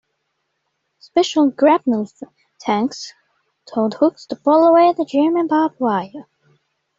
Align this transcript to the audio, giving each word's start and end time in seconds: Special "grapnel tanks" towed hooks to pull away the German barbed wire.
Special 0.97 1.51
"grapnel 1.51 2.09
tanks" 2.59 3.13
towed 3.67 3.93
hooks 3.93 4.25
to 4.25 4.35
pull 4.35 4.65
away 4.67 4.93
the 4.97 5.05
German 5.05 5.45
barbed 5.45 5.79
wire. 5.79 6.25